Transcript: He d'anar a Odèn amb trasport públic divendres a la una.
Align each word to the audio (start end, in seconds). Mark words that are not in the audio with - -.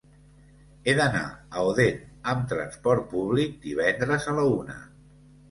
He 0.87 0.95
d'anar 0.99 1.21
a 1.33 1.65
Odèn 1.71 1.99
amb 2.33 2.47
trasport 2.55 3.07
públic 3.13 3.61
divendres 3.69 4.27
a 4.33 4.37
la 4.41 4.49
una. 4.57 4.81